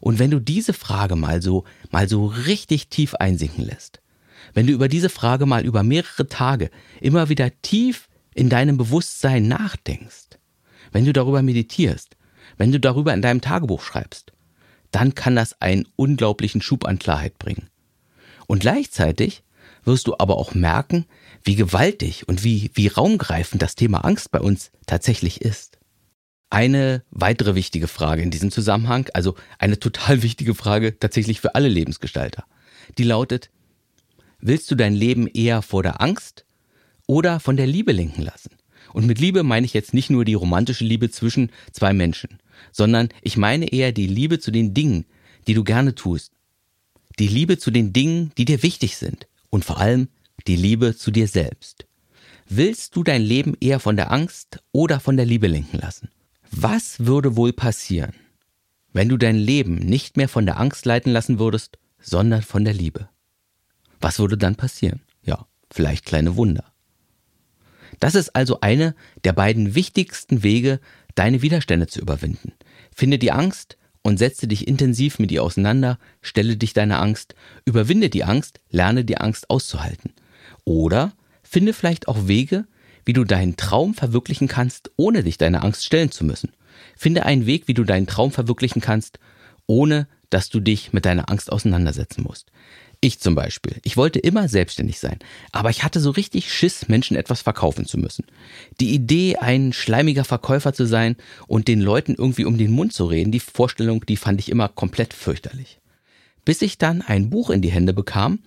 Und 0.00 0.18
wenn 0.18 0.30
du 0.30 0.40
diese 0.40 0.72
Frage 0.72 1.16
mal 1.16 1.42
so, 1.42 1.64
mal 1.90 2.08
so 2.08 2.26
richtig 2.26 2.88
tief 2.88 3.14
einsinken 3.14 3.64
lässt, 3.64 4.00
wenn 4.52 4.66
du 4.66 4.72
über 4.72 4.88
diese 4.88 5.08
Frage 5.08 5.46
mal 5.46 5.64
über 5.64 5.82
mehrere 5.82 6.28
Tage 6.28 6.70
immer 7.00 7.28
wieder 7.28 7.50
tief 7.62 8.08
in 8.34 8.48
deinem 8.48 8.76
Bewusstsein 8.76 9.48
nachdenkst, 9.48 10.38
wenn 10.92 11.04
du 11.04 11.12
darüber 11.12 11.42
meditierst, 11.42 12.16
wenn 12.56 12.72
du 12.72 12.78
darüber 12.80 13.14
in 13.14 13.22
deinem 13.22 13.40
Tagebuch 13.40 13.82
schreibst, 13.82 14.32
dann 14.90 15.14
kann 15.14 15.34
das 15.34 15.60
einen 15.60 15.88
unglaublichen 15.96 16.62
Schub 16.62 16.84
an 16.84 16.98
Klarheit 16.98 17.38
bringen. 17.38 17.68
Und 18.46 18.60
gleichzeitig 18.60 19.42
wirst 19.84 20.06
du 20.06 20.14
aber 20.18 20.36
auch 20.36 20.54
merken, 20.54 21.06
wie 21.42 21.56
gewaltig 21.56 22.28
und 22.28 22.44
wie, 22.44 22.70
wie 22.74 22.88
raumgreifend 22.88 23.62
das 23.62 23.74
Thema 23.74 24.04
Angst 24.04 24.30
bei 24.30 24.40
uns 24.40 24.70
tatsächlich 24.86 25.40
ist. 25.40 25.78
Eine 26.50 27.02
weitere 27.10 27.54
wichtige 27.54 27.88
Frage 27.88 28.22
in 28.22 28.30
diesem 28.30 28.50
Zusammenhang, 28.50 29.08
also 29.14 29.34
eine 29.58 29.78
total 29.78 30.22
wichtige 30.22 30.54
Frage 30.54 30.98
tatsächlich 30.98 31.40
für 31.40 31.54
alle 31.54 31.68
Lebensgestalter, 31.68 32.44
die 32.98 33.04
lautet, 33.04 33.50
willst 34.40 34.70
du 34.70 34.74
dein 34.74 34.94
Leben 34.94 35.26
eher 35.26 35.62
vor 35.62 35.82
der 35.82 36.00
Angst 36.00 36.44
oder 37.06 37.40
von 37.40 37.56
der 37.56 37.66
Liebe 37.66 37.92
lenken 37.92 38.22
lassen? 38.22 38.50
Und 38.92 39.06
mit 39.06 39.18
Liebe 39.18 39.42
meine 39.42 39.66
ich 39.66 39.74
jetzt 39.74 39.92
nicht 39.92 40.10
nur 40.10 40.24
die 40.24 40.34
romantische 40.34 40.84
Liebe 40.84 41.10
zwischen 41.10 41.50
zwei 41.72 41.92
Menschen, 41.92 42.38
sondern 42.70 43.08
ich 43.22 43.36
meine 43.36 43.72
eher 43.72 43.90
die 43.90 44.06
Liebe 44.06 44.38
zu 44.38 44.50
den 44.50 44.72
Dingen, 44.72 45.06
die 45.46 45.54
du 45.54 45.64
gerne 45.64 45.94
tust. 45.94 46.32
Die 47.18 47.28
Liebe 47.28 47.58
zu 47.58 47.70
den 47.70 47.92
Dingen, 47.92 48.32
die 48.38 48.44
dir 48.44 48.62
wichtig 48.62 48.96
sind. 48.96 49.26
Und 49.54 49.64
vor 49.64 49.78
allem 49.78 50.08
die 50.48 50.56
Liebe 50.56 50.96
zu 50.96 51.12
dir 51.12 51.28
selbst. 51.28 51.86
Willst 52.48 52.96
du 52.96 53.04
dein 53.04 53.22
Leben 53.22 53.54
eher 53.60 53.78
von 53.78 53.94
der 53.94 54.10
Angst 54.10 54.58
oder 54.72 54.98
von 54.98 55.16
der 55.16 55.26
Liebe 55.26 55.46
lenken 55.46 55.78
lassen? 55.78 56.08
Was 56.50 57.06
würde 57.06 57.36
wohl 57.36 57.52
passieren, 57.52 58.14
wenn 58.92 59.08
du 59.08 59.16
dein 59.16 59.36
Leben 59.36 59.76
nicht 59.76 60.16
mehr 60.16 60.28
von 60.28 60.44
der 60.44 60.58
Angst 60.58 60.86
leiten 60.86 61.12
lassen 61.12 61.38
würdest, 61.38 61.78
sondern 62.00 62.42
von 62.42 62.64
der 62.64 62.74
Liebe? 62.74 63.08
Was 64.00 64.18
würde 64.18 64.36
dann 64.36 64.56
passieren? 64.56 65.02
Ja, 65.22 65.46
vielleicht 65.70 66.04
kleine 66.04 66.34
Wunder. 66.34 66.72
Das 68.00 68.16
ist 68.16 68.34
also 68.34 68.58
eine 68.60 68.96
der 69.22 69.34
beiden 69.34 69.76
wichtigsten 69.76 70.42
Wege, 70.42 70.80
deine 71.14 71.42
Widerstände 71.42 71.86
zu 71.86 72.00
überwinden. 72.00 72.54
Finde 72.92 73.20
die 73.20 73.30
Angst 73.30 73.76
und 74.04 74.18
setze 74.18 74.46
dich 74.46 74.68
intensiv 74.68 75.18
mit 75.18 75.32
ihr 75.32 75.42
auseinander, 75.42 75.98
stelle 76.20 76.56
dich 76.56 76.74
deiner 76.74 77.00
Angst, 77.00 77.34
überwinde 77.64 78.10
die 78.10 78.22
Angst, 78.22 78.60
lerne 78.70 79.04
die 79.04 79.16
Angst 79.16 79.50
auszuhalten. 79.50 80.12
Oder 80.64 81.12
finde 81.42 81.72
vielleicht 81.72 82.06
auch 82.06 82.28
Wege, 82.28 82.66
wie 83.04 83.14
du 83.14 83.24
deinen 83.24 83.56
Traum 83.56 83.94
verwirklichen 83.94 84.46
kannst, 84.46 84.90
ohne 84.96 85.24
dich 85.24 85.38
deiner 85.38 85.64
Angst 85.64 85.84
stellen 85.84 86.10
zu 86.10 86.24
müssen. 86.24 86.52
Finde 86.96 87.24
einen 87.24 87.46
Weg, 87.46 87.66
wie 87.66 87.74
du 87.74 87.82
deinen 87.82 88.06
Traum 88.06 88.30
verwirklichen 88.30 88.82
kannst, 88.82 89.18
ohne 89.66 90.06
dass 90.30 90.50
du 90.50 90.60
dich 90.60 90.92
mit 90.92 91.06
deiner 91.06 91.30
Angst 91.30 91.50
auseinandersetzen 91.50 92.22
musst. 92.22 92.50
Ich 93.04 93.20
zum 93.20 93.34
Beispiel. 93.34 93.76
Ich 93.82 93.98
wollte 93.98 94.18
immer 94.18 94.48
selbstständig 94.48 94.98
sein, 94.98 95.18
aber 95.52 95.68
ich 95.68 95.84
hatte 95.84 96.00
so 96.00 96.10
richtig 96.10 96.50
Schiss, 96.50 96.88
Menschen 96.88 97.18
etwas 97.18 97.42
verkaufen 97.42 97.84
zu 97.84 97.98
müssen. 97.98 98.24
Die 98.80 98.94
Idee, 98.94 99.36
ein 99.36 99.74
schleimiger 99.74 100.24
Verkäufer 100.24 100.72
zu 100.72 100.86
sein 100.86 101.16
und 101.46 101.68
den 101.68 101.82
Leuten 101.82 102.14
irgendwie 102.14 102.46
um 102.46 102.56
den 102.56 102.70
Mund 102.70 102.94
zu 102.94 103.04
reden, 103.04 103.30
die 103.30 103.40
Vorstellung, 103.40 104.06
die 104.06 104.16
fand 104.16 104.40
ich 104.40 104.50
immer 104.50 104.70
komplett 104.70 105.12
fürchterlich. 105.12 105.82
Bis 106.46 106.62
ich 106.62 106.78
dann 106.78 107.02
ein 107.02 107.28
Buch 107.28 107.50
in 107.50 107.60
die 107.60 107.70
Hände 107.70 107.92
bekam, 107.92 108.38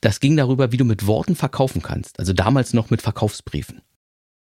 das 0.00 0.20
ging 0.20 0.36
darüber, 0.36 0.70
wie 0.70 0.76
du 0.76 0.84
mit 0.84 1.08
Worten 1.08 1.34
verkaufen 1.34 1.82
kannst, 1.82 2.20
also 2.20 2.32
damals 2.32 2.72
noch 2.72 2.90
mit 2.90 3.02
Verkaufsbriefen. 3.02 3.82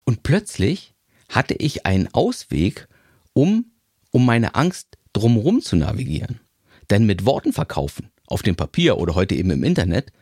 Und 0.04 0.22
plötzlich 0.22 0.92
hatte 1.30 1.54
ich 1.54 1.86
einen 1.86 2.12
Ausweg, 2.12 2.88
um, 3.32 3.70
um 4.10 4.26
meine 4.26 4.54
Angst 4.54 4.98
drumherum 5.14 5.62
zu 5.62 5.76
navigieren. 5.76 6.40
Denn 6.90 7.06
mit 7.06 7.24
Worten 7.24 7.54
verkaufen, 7.54 8.10
auf 8.30 8.42
dem 8.42 8.56
Papier 8.56 8.98
oder 8.98 9.14
heute 9.14 9.34
eben 9.34 9.50
im 9.50 9.64
Internet, 9.64 10.12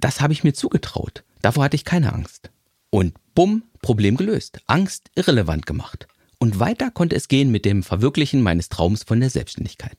das 0.00 0.20
habe 0.20 0.32
ich 0.32 0.44
mir 0.44 0.52
zugetraut. 0.52 1.24
Davor 1.42 1.64
hatte 1.64 1.76
ich 1.76 1.84
keine 1.84 2.12
Angst. 2.12 2.50
Und 2.90 3.14
bumm, 3.34 3.64
Problem 3.80 4.16
gelöst. 4.16 4.60
Angst 4.66 5.10
irrelevant 5.14 5.66
gemacht. 5.66 6.06
Und 6.38 6.58
weiter 6.58 6.90
konnte 6.90 7.16
es 7.16 7.28
gehen 7.28 7.50
mit 7.50 7.64
dem 7.64 7.82
Verwirklichen 7.82 8.42
meines 8.42 8.68
Traums 8.68 9.04
von 9.04 9.20
der 9.20 9.30
Selbstständigkeit. 9.30 9.96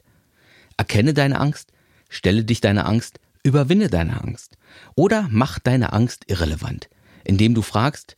Erkenne 0.78 1.14
deine 1.14 1.40
Angst, 1.40 1.72
stelle 2.10 2.44
dich 2.44 2.62
deiner 2.62 2.86
Angst, 2.86 3.20
überwinde 3.44 3.90
deine 3.90 4.22
Angst. 4.22 4.58
Oder 4.96 5.28
mach 5.32 5.60
deine 5.60 5.94
Angst 5.94 6.26
irrelevant, 6.28 6.90
indem 7.24 7.54
du 7.54 7.62
fragst, 7.62 8.16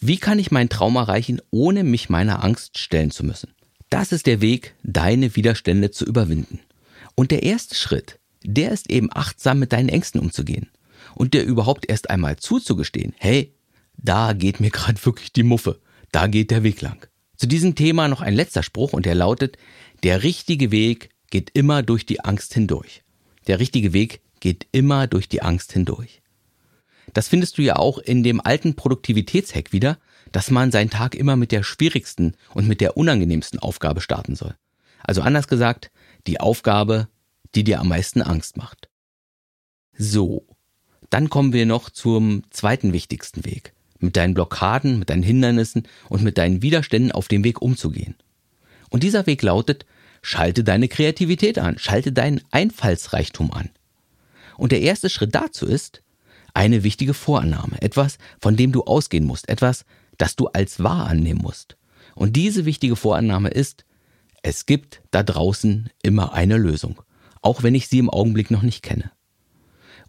wie 0.00 0.18
kann 0.18 0.38
ich 0.38 0.50
meinen 0.50 0.68
Traum 0.68 0.96
erreichen, 0.96 1.40
ohne 1.50 1.84
mich 1.84 2.08
meiner 2.08 2.44
Angst 2.44 2.78
stellen 2.78 3.10
zu 3.10 3.24
müssen? 3.24 3.52
Das 3.90 4.12
ist 4.12 4.26
der 4.26 4.40
Weg, 4.40 4.74
deine 4.82 5.34
Widerstände 5.34 5.90
zu 5.90 6.04
überwinden. 6.04 6.60
Und 7.14 7.30
der 7.30 7.42
erste 7.42 7.74
Schritt, 7.74 8.18
der 8.44 8.72
ist 8.72 8.90
eben 8.90 9.10
achtsam 9.12 9.58
mit 9.58 9.72
deinen 9.72 9.88
Ängsten 9.88 10.20
umzugehen. 10.20 10.70
Und 11.14 11.34
dir 11.34 11.42
überhaupt 11.42 11.88
erst 11.88 12.10
einmal 12.10 12.36
zuzugestehen, 12.36 13.14
hey, 13.18 13.54
da 13.96 14.32
geht 14.32 14.60
mir 14.60 14.70
gerade 14.72 15.04
wirklich 15.04 15.32
die 15.32 15.42
Muffe, 15.42 15.80
da 16.12 16.26
geht 16.26 16.50
der 16.50 16.62
Weg 16.62 16.80
lang. 16.80 17.06
Zu 17.36 17.46
diesem 17.46 17.74
Thema 17.74 18.08
noch 18.08 18.20
ein 18.20 18.34
letzter 18.34 18.62
Spruch 18.62 18.92
und 18.92 19.06
der 19.06 19.14
lautet, 19.14 19.58
der 20.02 20.22
richtige 20.22 20.70
Weg 20.70 21.10
geht 21.30 21.50
immer 21.54 21.82
durch 21.82 22.06
die 22.06 22.20
Angst 22.24 22.54
hindurch. 22.54 23.02
Der 23.46 23.60
richtige 23.60 23.92
Weg 23.92 24.20
geht 24.40 24.66
immer 24.72 25.06
durch 25.06 25.28
die 25.28 25.42
Angst 25.42 25.72
hindurch. 25.72 26.22
Das 27.14 27.28
findest 27.28 27.58
du 27.58 27.62
ja 27.62 27.76
auch 27.76 27.98
in 27.98 28.22
dem 28.22 28.40
alten 28.40 28.74
Produktivitätshack 28.74 29.72
wieder, 29.72 29.98
dass 30.32 30.50
man 30.50 30.70
seinen 30.70 30.90
Tag 30.90 31.14
immer 31.14 31.36
mit 31.36 31.52
der 31.52 31.62
schwierigsten 31.62 32.34
und 32.54 32.68
mit 32.68 32.80
der 32.80 32.96
unangenehmsten 32.96 33.58
Aufgabe 33.58 34.00
starten 34.00 34.36
soll. 34.36 34.54
Also 35.02 35.22
anders 35.22 35.48
gesagt, 35.48 35.90
die 36.26 36.40
Aufgabe, 36.40 37.08
die 37.54 37.64
dir 37.64 37.80
am 37.80 37.88
meisten 37.88 38.22
Angst 38.22 38.56
macht. 38.56 38.88
So, 39.96 40.46
dann 41.10 41.30
kommen 41.30 41.52
wir 41.52 41.66
noch 41.66 41.90
zum 41.90 42.42
zweiten 42.50 42.92
wichtigsten 42.92 43.44
Weg, 43.44 43.72
mit 43.98 44.16
deinen 44.16 44.34
Blockaden, 44.34 44.98
mit 44.98 45.10
deinen 45.10 45.22
Hindernissen 45.22 45.88
und 46.08 46.22
mit 46.22 46.38
deinen 46.38 46.62
Widerständen 46.62 47.12
auf 47.12 47.28
dem 47.28 47.44
Weg 47.44 47.62
umzugehen. 47.62 48.14
Und 48.90 49.02
dieser 49.02 49.26
Weg 49.26 49.42
lautet, 49.42 49.86
schalte 50.22 50.64
deine 50.64 50.88
Kreativität 50.88 51.58
an, 51.58 51.78
schalte 51.78 52.12
deinen 52.12 52.40
Einfallsreichtum 52.50 53.52
an. 53.52 53.70
Und 54.56 54.72
der 54.72 54.80
erste 54.80 55.08
Schritt 55.08 55.34
dazu 55.34 55.66
ist 55.66 56.02
eine 56.54 56.82
wichtige 56.82 57.14
Vorannahme, 57.14 57.80
etwas, 57.80 58.18
von 58.40 58.56
dem 58.56 58.72
du 58.72 58.84
ausgehen 58.84 59.24
musst, 59.24 59.48
etwas, 59.48 59.84
das 60.16 60.36
du 60.36 60.48
als 60.48 60.82
wahr 60.82 61.06
annehmen 61.06 61.40
musst. 61.40 61.76
Und 62.14 62.34
diese 62.34 62.64
wichtige 62.64 62.96
Vorannahme 62.96 63.50
ist, 63.50 63.84
es 64.42 64.66
gibt 64.66 65.02
da 65.10 65.22
draußen 65.22 65.90
immer 66.02 66.32
eine 66.32 66.56
Lösung, 66.56 67.00
auch 67.42 67.62
wenn 67.62 67.74
ich 67.74 67.88
sie 67.88 67.98
im 67.98 68.10
Augenblick 68.10 68.50
noch 68.50 68.62
nicht 68.62 68.82
kenne. 68.82 69.10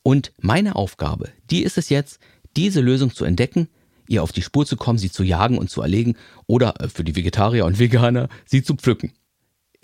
Und 0.03 0.31
meine 0.39 0.75
Aufgabe, 0.75 1.29
die 1.49 1.63
ist 1.63 1.77
es 1.77 1.89
jetzt, 1.89 2.19
diese 2.55 2.81
Lösung 2.81 3.13
zu 3.13 3.25
entdecken, 3.25 3.67
ihr 4.07 4.23
auf 4.23 4.31
die 4.31 4.41
Spur 4.41 4.65
zu 4.65 4.75
kommen, 4.75 4.97
sie 4.97 5.11
zu 5.11 5.23
jagen 5.23 5.57
und 5.57 5.69
zu 5.69 5.81
erlegen 5.81 6.15
oder 6.47 6.81
äh, 6.81 6.89
für 6.89 7.03
die 7.03 7.15
Vegetarier 7.15 7.65
und 7.65 7.79
Veganer, 7.79 8.27
sie 8.45 8.63
zu 8.63 8.75
pflücken. 8.75 9.13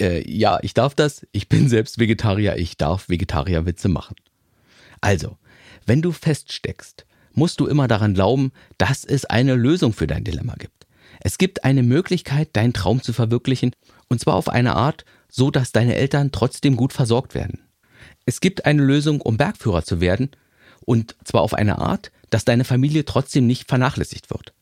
Äh, 0.01 0.29
ja, 0.29 0.59
ich 0.61 0.73
darf 0.73 0.95
das, 0.95 1.25
ich 1.31 1.47
bin 1.47 1.69
selbst 1.69 1.99
Vegetarier, 1.99 2.57
ich 2.57 2.77
darf 2.77 3.07
Vegetarierwitze 3.07 3.87
machen. 3.87 4.15
Also, 4.99 5.37
wenn 5.85 6.01
du 6.01 6.11
feststeckst, 6.11 7.05
musst 7.33 7.59
du 7.59 7.67
immer 7.67 7.87
daran 7.87 8.13
glauben, 8.13 8.51
dass 8.77 9.05
es 9.05 9.25
eine 9.25 9.55
Lösung 9.55 9.93
für 9.93 10.07
dein 10.07 10.23
Dilemma 10.23 10.55
gibt. 10.55 10.87
Es 11.21 11.37
gibt 11.37 11.63
eine 11.63 11.83
Möglichkeit, 11.83 12.49
deinen 12.53 12.73
Traum 12.73 13.01
zu 13.01 13.13
verwirklichen, 13.13 13.71
und 14.09 14.19
zwar 14.19 14.35
auf 14.35 14.49
eine 14.49 14.75
Art, 14.75 15.05
so 15.29 15.51
dass 15.51 15.71
deine 15.71 15.95
Eltern 15.95 16.31
trotzdem 16.31 16.75
gut 16.75 16.93
versorgt 16.93 17.35
werden. 17.35 17.61
Es 18.25 18.39
gibt 18.39 18.65
eine 18.65 18.83
Lösung, 18.83 19.21
um 19.21 19.37
Bergführer 19.37 19.83
zu 19.83 20.01
werden, 20.01 20.31
und 20.85 21.15
zwar 21.23 21.41
auf 21.41 21.53
eine 21.53 21.79
Art, 21.79 22.11
dass 22.29 22.45
deine 22.45 22.63
Familie 22.63 23.05
trotzdem 23.05 23.47
nicht 23.47 23.67
vernachlässigt 23.67 24.29
wird. 24.29 24.53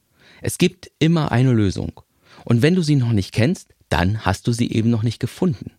Es 0.41 0.57
gibt 0.57 0.91
immer 0.99 1.31
eine 1.31 1.53
Lösung. 1.53 2.01
Und 2.45 2.61
wenn 2.61 2.75
du 2.75 2.81
sie 2.81 2.95
noch 2.95 3.11
nicht 3.13 3.33
kennst, 3.33 3.69
dann 3.89 4.25
hast 4.25 4.47
du 4.47 4.51
sie 4.51 4.71
eben 4.71 4.89
noch 4.89 5.03
nicht 5.03 5.19
gefunden. 5.19 5.71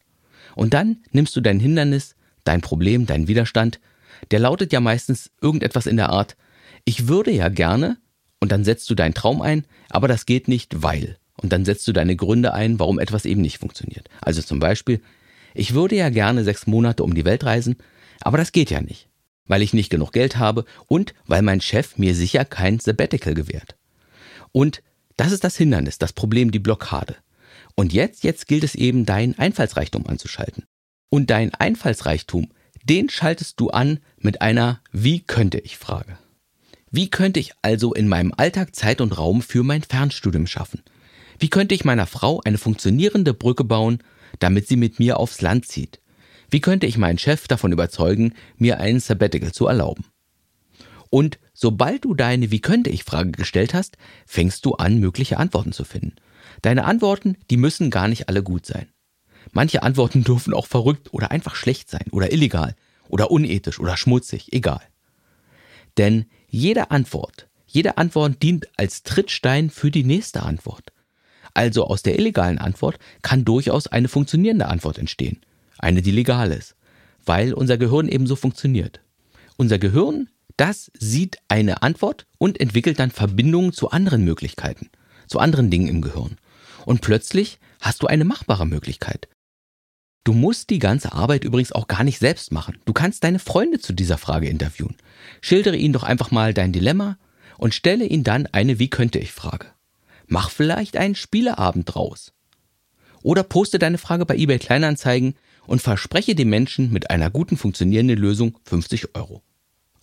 Und 0.55 0.73
dann 0.73 0.99
nimmst 1.11 1.35
du 1.37 1.41
dein 1.41 1.61
Hindernis, 1.61 2.15
dein 2.45 2.61
Problem, 2.61 3.07
deinen 3.07 3.29
Widerstand, 3.29 3.81
der 4.31 4.39
lautet 4.39 4.73
ja 4.73 4.81
meistens 4.81 5.31
irgendetwas 5.41 5.87
in 5.87 5.97
der 5.97 6.11
Art, 6.11 6.37
ich 6.85 7.09
würde 7.09 7.31
ja 7.31 7.49
gerne, 7.49 7.99
und 8.41 8.53
dann 8.53 8.65
setzt 8.65 8.89
du 8.91 8.95
deinen 8.95 9.15
Traum 9.15 9.43
ein, 9.43 9.65
aber 9.91 10.09
das 10.09 10.27
geht 10.27 10.49
nicht, 10.49 10.83
weil. 10.83 11.19
Und 11.41 11.53
dann 11.53 11.65
setzt 11.65 11.87
du 11.89 11.93
deine 11.93 12.17
Gründe 12.17 12.55
ein, 12.55 12.79
warum 12.79 12.99
etwas 12.99 13.25
eben 13.25 13.43
nicht 13.43 13.59
funktioniert. 13.59 14.09
Also 14.21 14.43
zum 14.43 14.61
Beispiel, 14.61 15.01
ich 15.55 15.75
würde 15.75 15.97
ja 15.97 16.09
gerne 16.09 16.45
sechs 16.45 16.67
Monate 16.67 17.03
um 17.03 17.15
die 17.15 17.25
Welt 17.25 17.45
reisen, 17.45 17.77
aber 18.21 18.39
das 18.39 18.53
geht 18.53 18.71
ja 18.71 18.81
nicht 18.81 19.09
weil 19.47 19.63
ich 19.63 19.75
nicht 19.75 19.91
genug 19.91 20.13
Geld 20.13 20.37
habe 20.37 20.65
und 20.87 21.15
weil 21.27 21.43
mein 21.43 21.61
Chef 21.61 21.97
mir 21.99 22.15
sicher 22.15 22.45
kein 22.45 22.79
Sabbatical 22.79 23.35
gewährt. 23.35 23.77
Und 24.53 24.83
das 25.17 25.33
ist 25.33 25.45
das 25.45 25.57
Hindernis, 25.57 25.99
das 25.99 26.13
Problem, 26.13 26.51
die 26.51 26.59
Blockade. 26.59 27.17
Und 27.77 27.93
jetzt, 27.93 28.25
jetzt 28.25 28.47
gilt 28.47 28.65
es 28.65 28.75
eben, 28.75 29.05
deinen 29.05 29.39
Einfallsreichtum 29.39 30.07
anzuschalten. 30.07 30.65
Und 31.11 31.31
dein 31.31 31.55
Einfallsreichtum, 31.55 32.51
den 32.85 33.09
schaltest 33.09 33.61
du 33.61 33.71
an 33.71 34.01
mit 34.19 34.43
einer 34.43 34.81
Wie 34.93 35.21
könnte 35.21 35.59
ich 35.59 35.77
Frage. 35.77 36.19
Wie 36.91 37.11
könnte 37.11 37.41
ich 37.41 37.53
also 37.63 37.93
in 37.93 38.09
meinem 38.09 38.33
Alltag 38.37 38.75
Zeit 38.77 39.01
und 39.01 39.17
Raum 39.19 39.43
für 39.43 39.65
mein 39.65 39.83
Fernstudium 39.83 40.47
schaffen? 40.47 40.83
Wie 41.39 41.49
könnte 41.49 41.75
ich 41.75 41.85
meiner 41.85 42.07
Frau 42.07 42.41
eine 42.45 42.59
funktionierende 42.59 43.35
Brücke 43.35 43.65
bauen, 43.65 43.99
damit 44.39 44.69
sie 44.69 44.77
mit 44.77 44.99
mir 44.99 45.19
aufs 45.19 45.41
Land 45.41 45.67
zieht? 45.67 46.01
Wie 46.51 46.61
könnte 46.61 46.87
ich 46.87 46.99
meinen 46.99 47.19
Chef 47.19 47.49
davon 47.49 47.73
überzeugen, 47.73 48.35
mir 48.57 48.79
einen 48.79 49.01
Sabbatical 49.01 49.53
zu 49.53 49.67
erlauben? 49.67 50.05
Und 51.11 51.39
sobald 51.53 52.05
du 52.05 52.15
deine 52.15 52.51
Wie 52.51 52.61
könnte 52.61 52.91
ich 52.91 53.05
Frage 53.05 53.33
gestellt 53.33 53.75
hast, 53.75 53.97
fängst 54.27 54.65
du 54.65 54.75
an, 54.75 54.99
mögliche 54.99 55.39
Antworten 55.39 55.73
zu 55.73 55.85
finden. 55.85 56.17
Deine 56.63 56.85
Antworten, 56.85 57.37
die 57.51 57.57
müssen 57.57 57.91
gar 57.91 58.09
nicht 58.09 58.29
alle 58.29 58.43
gut 58.43 58.67
sein. 58.67 58.89
Manche 59.53 59.83
Antworten 59.83 60.25
dürfen 60.25 60.55
auch 60.55 60.67
verrückt 60.67 61.13
oder 61.13 61.31
einfach 61.31 61.55
schlecht 61.55 61.91
sein 61.91 62.07
oder 62.11 62.33
illegal 62.33 62.75
oder 63.09 63.31
unethisch 63.31 63.79
oder 63.79 63.97
schmutzig, 63.97 64.53
egal. 64.53 64.83
Denn 65.99 66.27
jede 66.49 66.91
Antwort, 66.91 67.49
jede 67.67 67.99
Antwort 67.99 68.43
dient 68.43 68.69
als 68.77 69.03
Trittstein 69.03 69.71
für 69.71 69.91
die 69.91 70.05
nächste 70.05 70.43
Antwort. 70.43 70.93
Also 71.55 71.87
aus 71.87 72.03
der 72.03 72.19
illegalen 72.19 72.59
Antwort 72.59 72.99
kann 73.23 73.45
durchaus 73.45 73.87
eine 73.87 74.09
funktionierende 74.09 74.67
Antwort 74.67 74.99
entstehen 74.99 75.41
eine, 75.79 76.03
die 76.03 76.11
legal 76.11 76.51
ist, 76.51 76.77
weil 77.25 77.53
unser 77.53 77.79
Gehirn 77.79 78.09
eben 78.09 78.27
so 78.27 78.37
funktioniert. 78.37 79.01
Unser 79.57 79.79
Gehirn, 79.79 80.29
das 80.57 80.91
sieht 80.99 81.39
eine 81.49 81.83
Antwort 81.83 82.27
und 82.39 82.61
entwickelt 82.61 82.99
dann 82.99 83.11
Verbindungen 83.11 83.73
zu 83.73 83.91
anderen 83.91 84.25
Möglichkeiten, 84.25 84.91
zu 85.27 85.39
anderen 85.39 85.71
Dingen 85.71 85.89
im 85.89 86.03
Gehirn. 86.03 86.39
Und 86.87 87.01
plötzlich 87.01 87.59
hast 87.81 88.03
du 88.03 88.07
eine 88.07 88.25
machbare 88.25 88.67
Möglichkeit. 88.67 89.29
Du 90.25 90.33
musst 90.33 90.71
die 90.71 90.79
ganze 90.79 91.13
Arbeit 91.13 91.45
übrigens 91.45 91.73
auch 91.73 91.87
gar 91.87 92.03
nicht 92.03 92.19
selbst 92.19 92.51
machen. 92.51 92.79
Du 92.87 92.95
kannst 92.95 93.25
deine 93.25 93.39
Freunde 93.39 93.79
zu 93.79 93.93
dieser 93.93 94.17
Frage 94.17 94.49
interviewen. 94.49 94.97
Schildere 95.43 95.77
ihnen 95.77 95.93
doch 95.93 96.03
einfach 96.03 96.31
mal 96.31 96.55
dein 96.55 96.73
Dilemma 96.73 97.19
und 97.59 97.75
stelle 97.75 98.07
ihnen 98.07 98.25
dann 98.25 98.47
eine 98.47 98.79
Wie 98.79 98.89
könnte 98.89 99.19
ich 99.19 99.33
Frage. 99.33 99.74
Mach 100.27 100.51
vielleicht 100.51 100.97
einen 100.97 101.15
Spieleabend 101.15 101.95
draus. 101.95 102.33
Oder 103.23 103.43
poste 103.43 103.79
deine 103.79 103.99
Frage 103.99 104.27
bei 104.27 104.37
eBay 104.37 104.59
Kleinanzeigen 104.59 105.35
und 105.67 105.81
verspreche 105.81 106.35
dem 106.35 106.51
Menschen 106.51 106.93
mit 106.93 107.11
einer 107.11 107.31
guten 107.31 107.57
funktionierenden 107.57 108.19
Lösung 108.19 108.59
50 108.65 109.15
Euro. 109.15 109.43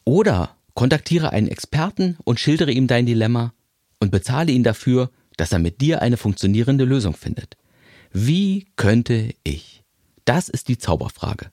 Oder 0.04 0.56
kontaktiere 0.74 1.32
einen 1.32 1.48
Experten 1.48 2.18
und 2.24 2.40
schildere 2.40 2.72
ihm 2.72 2.88
dein 2.88 3.06
Dilemma 3.06 3.54
und 4.00 4.12
bezahle 4.12 4.52
ihn 4.52 4.64
dafür, 4.64 5.12
dass 5.38 5.52
er 5.52 5.60
mit 5.60 5.82
dir 5.82 6.02
eine 6.02 6.18
funktionierende 6.18 6.86
Lösung 6.86 7.16
findet. 7.16 7.58
Wie 8.12 8.68
könnte 8.76 9.34
ich? 9.44 9.84
Das 10.26 10.50
ist 10.50 10.68
die 10.68 10.78
Zauberfrage. 10.78 11.52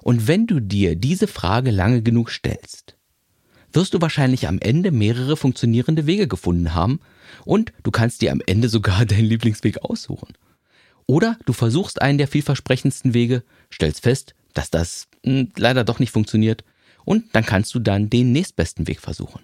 Und 0.00 0.26
wenn 0.26 0.46
du 0.46 0.60
dir 0.60 0.96
diese 0.96 1.26
Frage 1.26 1.70
lange 1.70 2.02
genug 2.02 2.30
stellst, 2.30 2.96
wirst 3.74 3.94
du 3.94 4.00
wahrscheinlich 4.00 4.48
am 4.48 4.58
Ende 4.58 4.90
mehrere 4.90 5.36
funktionierende 5.36 6.06
Wege 6.06 6.28
gefunden 6.28 6.74
haben 6.74 7.00
und 7.44 7.72
du 7.82 7.90
kannst 7.90 8.22
dir 8.22 8.32
am 8.32 8.42
Ende 8.46 8.68
sogar 8.68 9.04
deinen 9.06 9.26
Lieblingsweg 9.26 9.82
aussuchen. 9.82 10.34
Oder 11.06 11.36
du 11.44 11.52
versuchst 11.52 12.00
einen 12.00 12.18
der 12.18 12.28
vielversprechendsten 12.28 13.12
Wege, 13.12 13.42
stellst 13.72 14.02
fest, 14.02 14.34
dass 14.54 14.70
das 14.70 15.08
hm, 15.24 15.50
leider 15.56 15.84
doch 15.84 15.98
nicht 15.98 16.12
funktioniert 16.12 16.64
und 17.04 17.34
dann 17.34 17.44
kannst 17.44 17.74
du 17.74 17.78
dann 17.78 18.08
den 18.08 18.32
nächstbesten 18.32 18.86
Weg 18.86 19.00
versuchen. 19.00 19.42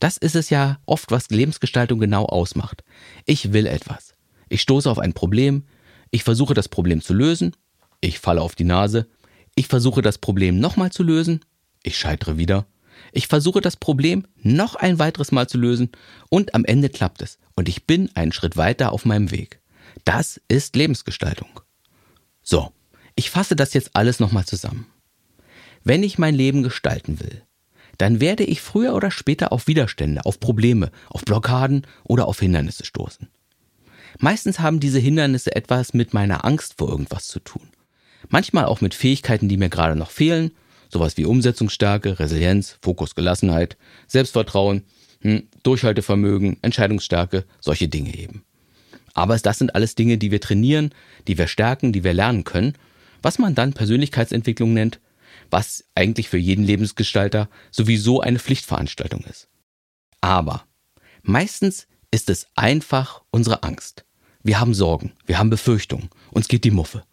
Das 0.00 0.16
ist 0.16 0.34
es 0.34 0.50
ja 0.50 0.78
oft, 0.86 1.10
was 1.10 1.30
Lebensgestaltung 1.30 2.00
genau 2.00 2.26
ausmacht. 2.26 2.82
Ich 3.26 3.52
will 3.52 3.66
etwas. 3.66 4.14
Ich 4.48 4.60
stoße 4.60 4.90
auf 4.90 4.98
ein 4.98 5.14
Problem, 5.14 5.64
ich 6.10 6.24
versuche 6.24 6.54
das 6.54 6.68
Problem 6.68 7.00
zu 7.00 7.14
lösen, 7.14 7.56
ich 8.00 8.18
falle 8.18 8.42
auf 8.42 8.54
die 8.54 8.64
Nase, 8.64 9.06
ich 9.54 9.68
versuche 9.68 10.02
das 10.02 10.18
Problem 10.18 10.58
nochmal 10.58 10.90
zu 10.90 11.02
lösen, 11.02 11.40
ich 11.82 11.96
scheitere 11.96 12.36
wieder, 12.36 12.66
ich 13.14 13.28
versuche 13.28 13.60
das 13.60 13.76
Problem 13.76 14.26
noch 14.42 14.74
ein 14.74 14.98
weiteres 14.98 15.30
Mal 15.30 15.48
zu 15.48 15.56
lösen 15.56 15.90
und 16.30 16.54
am 16.54 16.64
Ende 16.64 16.88
klappt 16.88 17.22
es 17.22 17.38
und 17.54 17.68
ich 17.68 17.86
bin 17.86 18.10
einen 18.14 18.32
Schritt 18.32 18.56
weiter 18.56 18.92
auf 18.92 19.04
meinem 19.04 19.30
Weg. 19.30 19.60
Das 20.04 20.40
ist 20.48 20.74
Lebensgestaltung. 20.74 21.60
So, 22.42 22.72
ich 23.14 23.30
fasse 23.30 23.54
das 23.54 23.72
jetzt 23.72 23.90
alles 23.94 24.18
nochmal 24.18 24.44
zusammen. 24.44 24.86
Wenn 25.84 26.02
ich 26.02 26.18
mein 26.18 26.34
Leben 26.34 26.64
gestalten 26.64 27.20
will, 27.20 27.42
dann 27.98 28.20
werde 28.20 28.42
ich 28.42 28.60
früher 28.60 28.94
oder 28.94 29.12
später 29.12 29.52
auf 29.52 29.68
Widerstände, 29.68 30.24
auf 30.24 30.40
Probleme, 30.40 30.90
auf 31.08 31.24
Blockaden 31.24 31.86
oder 32.02 32.26
auf 32.26 32.40
Hindernisse 32.40 32.84
stoßen. 32.84 33.28
Meistens 34.18 34.58
haben 34.58 34.80
diese 34.80 34.98
Hindernisse 34.98 35.54
etwas 35.54 35.94
mit 35.94 36.14
meiner 36.14 36.44
Angst 36.44 36.74
vor 36.78 36.88
irgendwas 36.88 37.28
zu 37.28 37.38
tun. 37.38 37.68
Manchmal 38.28 38.64
auch 38.64 38.80
mit 38.80 38.94
Fähigkeiten, 38.94 39.48
die 39.48 39.56
mir 39.56 39.68
gerade 39.68 39.94
noch 39.94 40.10
fehlen, 40.10 40.50
sowas 40.88 41.16
wie 41.16 41.24
Umsetzungsstärke, 41.24 42.18
Resilienz, 42.18 42.78
Fokus, 42.82 43.14
Gelassenheit, 43.14 43.76
Selbstvertrauen, 44.06 44.84
hm, 45.20 45.44
Durchhaltevermögen, 45.62 46.58
Entscheidungsstärke, 46.62 47.44
solche 47.60 47.88
Dinge 47.88 48.14
eben. 48.16 48.44
Aber 49.14 49.38
das 49.38 49.58
sind 49.58 49.74
alles 49.74 49.94
Dinge, 49.94 50.18
die 50.18 50.30
wir 50.30 50.40
trainieren, 50.40 50.90
die 51.28 51.38
wir 51.38 51.46
stärken, 51.46 51.92
die 51.92 52.04
wir 52.04 52.12
lernen 52.12 52.44
können, 52.44 52.74
was 53.22 53.38
man 53.38 53.54
dann 53.54 53.72
Persönlichkeitsentwicklung 53.72 54.74
nennt, 54.74 55.00
was 55.50 55.84
eigentlich 55.94 56.28
für 56.28 56.38
jeden 56.38 56.64
Lebensgestalter 56.64 57.48
sowieso 57.70 58.20
eine 58.20 58.38
Pflichtveranstaltung 58.38 59.24
ist. 59.24 59.48
Aber 60.20 60.64
meistens 61.22 61.86
ist 62.10 62.28
es 62.28 62.46
einfach 62.54 63.22
unsere 63.30 63.62
Angst. 63.62 64.04
Wir 64.42 64.60
haben 64.60 64.74
Sorgen, 64.74 65.12
wir 65.26 65.38
haben 65.38 65.50
Befürchtungen, 65.50 66.10
uns 66.30 66.48
geht 66.48 66.64
die 66.64 66.70
Muffe. 66.70 67.04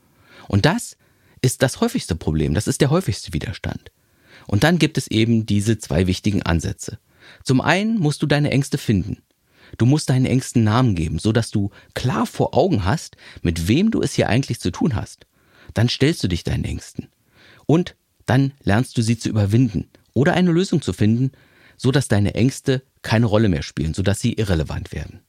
Und 0.48 0.66
das 0.66 0.98
ist 1.42 1.62
das 1.64 1.82
häufigste 1.82 2.16
Problem, 2.16 2.54
das 2.54 2.68
ist 2.68 2.82
der 2.82 2.90
häufigste 2.90 3.34
Widerstand. 3.34 3.92
Und 4.48 4.64
dann 4.64 4.80
gibt 4.80 4.98
es 4.98 5.08
eben 5.08 5.46
diese 5.46 5.78
zwei 5.78 6.08
wichtigen 6.08 6.44
Ansätze. 6.44 7.00
Zum 7.44 7.62
einen 7.62 8.00
musst 8.00 8.22
du 8.22 8.28
deine 8.28 8.52
Ängste 8.52 8.78
finden. 8.78 9.22
Du 9.78 9.86
musst 9.86 10.10
deinen 10.10 10.26
Ängsten 10.26 10.64
Namen 10.64 10.96
geben, 10.96 11.20
so 11.20 11.32
dass 11.32 11.52
du 11.52 11.70
klar 11.94 12.26
vor 12.26 12.56
Augen 12.56 12.84
hast, 12.84 13.16
mit 13.42 13.68
wem 13.68 13.92
du 13.92 14.02
es 14.02 14.14
hier 14.14 14.28
eigentlich 14.28 14.60
zu 14.60 14.72
tun 14.72 14.96
hast. 14.96 15.26
Dann 15.74 15.88
stellst 15.88 16.24
du 16.24 16.28
dich 16.28 16.44
deinen 16.44 16.66
Ängsten. 16.66 17.08
Und 17.66 17.96
dann 18.26 18.54
lernst 18.64 18.98
du 18.98 19.02
sie 19.02 19.18
zu 19.18 19.30
überwinden 19.30 19.90
oder 20.14 20.34
eine 20.34 20.52
Lösung 20.52 20.82
zu 20.82 20.94
finden, 20.94 21.32
so 21.78 21.92
dass 21.92 22.08
deine 22.08 22.36
Ängste 22.36 22.84
keine 23.02 23.26
Rolle 23.26 23.50
mehr 23.50 23.64
spielen, 23.64 23.94
sodass 23.94 24.20
sie 24.20 24.34
irrelevant 24.34 24.92
werden. 24.92 25.22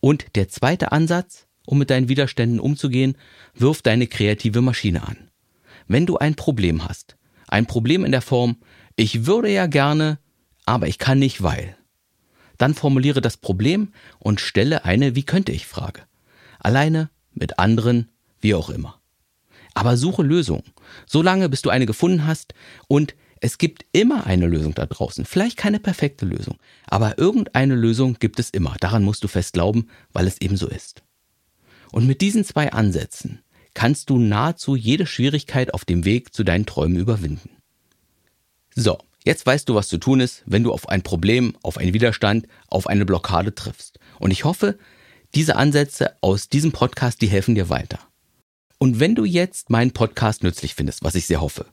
Und 0.00 0.26
der 0.34 0.48
zweite 0.48 0.92
Ansatz, 0.92 1.46
um 1.66 1.78
mit 1.78 1.90
deinen 1.90 2.08
Widerständen 2.08 2.60
umzugehen, 2.60 3.16
wirf 3.54 3.82
deine 3.82 4.06
kreative 4.06 4.60
Maschine 4.60 5.06
an. 5.06 5.30
Wenn 5.86 6.06
du 6.06 6.18
ein 6.18 6.34
Problem 6.34 6.86
hast, 6.86 7.16
ein 7.48 7.66
Problem 7.66 8.04
in 8.04 8.12
der 8.12 8.22
Form, 8.22 8.56
ich 8.96 9.26
würde 9.26 9.50
ja 9.50 9.66
gerne, 9.66 10.18
aber 10.66 10.88
ich 10.88 10.98
kann 10.98 11.18
nicht, 11.18 11.42
weil, 11.42 11.76
dann 12.58 12.74
formuliere 12.74 13.20
das 13.20 13.36
Problem 13.36 13.92
und 14.18 14.40
stelle 14.40 14.84
eine 14.84 15.14
Wie 15.14 15.24
könnte 15.24 15.52
ich 15.52 15.66
Frage. 15.66 16.02
Alleine, 16.58 17.10
mit 17.32 17.58
anderen, 17.58 18.10
wie 18.40 18.54
auch 18.54 18.70
immer. 18.70 19.00
Aber 19.74 19.96
suche 19.96 20.22
Lösungen, 20.22 20.62
solange 21.06 21.48
bis 21.48 21.62
du 21.62 21.70
eine 21.70 21.86
gefunden 21.86 22.26
hast 22.26 22.54
und 22.86 23.14
es 23.40 23.58
gibt 23.58 23.84
immer 23.92 24.26
eine 24.26 24.46
Lösung 24.46 24.74
da 24.74 24.86
draußen. 24.86 25.26
Vielleicht 25.26 25.58
keine 25.58 25.78
perfekte 25.78 26.24
Lösung, 26.24 26.56
aber 26.86 27.18
irgendeine 27.18 27.74
Lösung 27.74 28.16
gibt 28.18 28.38
es 28.40 28.50
immer. 28.50 28.76
Daran 28.80 29.02
musst 29.02 29.22
du 29.22 29.28
fest 29.28 29.52
glauben, 29.52 29.88
weil 30.12 30.26
es 30.26 30.40
eben 30.40 30.56
so 30.56 30.68
ist. 30.68 31.03
Und 31.94 32.08
mit 32.08 32.22
diesen 32.22 32.44
zwei 32.44 32.72
Ansätzen 32.72 33.44
kannst 33.72 34.10
du 34.10 34.18
nahezu 34.18 34.74
jede 34.74 35.06
Schwierigkeit 35.06 35.72
auf 35.72 35.84
dem 35.84 36.04
Weg 36.04 36.34
zu 36.34 36.42
deinen 36.42 36.66
Träumen 36.66 36.98
überwinden. 36.98 37.50
So, 38.74 38.98
jetzt 39.24 39.46
weißt 39.46 39.68
du, 39.68 39.76
was 39.76 39.86
zu 39.86 39.98
tun 39.98 40.18
ist, 40.18 40.42
wenn 40.44 40.64
du 40.64 40.72
auf 40.72 40.88
ein 40.88 41.02
Problem, 41.02 41.56
auf 41.62 41.78
einen 41.78 41.94
Widerstand, 41.94 42.48
auf 42.66 42.88
eine 42.88 43.06
Blockade 43.06 43.54
triffst. 43.54 44.00
Und 44.18 44.32
ich 44.32 44.42
hoffe, 44.42 44.76
diese 45.36 45.54
Ansätze 45.54 46.16
aus 46.20 46.48
diesem 46.48 46.72
Podcast, 46.72 47.22
die 47.22 47.28
helfen 47.28 47.54
dir 47.54 47.68
weiter. 47.68 48.00
Und 48.78 48.98
wenn 48.98 49.14
du 49.14 49.24
jetzt 49.24 49.70
meinen 49.70 49.92
Podcast 49.92 50.42
nützlich 50.42 50.74
findest, 50.74 51.04
was 51.04 51.14
ich 51.14 51.26
sehr 51.26 51.40
hoffe, 51.40 51.66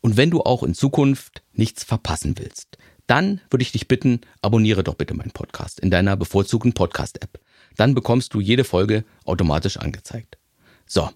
und 0.00 0.16
wenn 0.16 0.32
du 0.32 0.42
auch 0.42 0.64
in 0.64 0.74
Zukunft 0.74 1.44
nichts 1.52 1.84
verpassen 1.84 2.36
willst, 2.38 2.76
dann 3.06 3.40
würde 3.50 3.62
ich 3.62 3.70
dich 3.70 3.86
bitten, 3.86 4.22
abonniere 4.42 4.82
doch 4.82 4.94
bitte 4.94 5.14
meinen 5.14 5.30
Podcast 5.30 5.78
in 5.78 5.92
deiner 5.92 6.16
bevorzugten 6.16 6.72
Podcast-App. 6.72 7.38
Dann 7.76 7.94
bekommst 7.94 8.34
du 8.34 8.40
jede 8.40 8.64
Folge 8.64 9.04
automatisch 9.24 9.76
angezeigt. 9.76 10.38
So, 10.86 11.10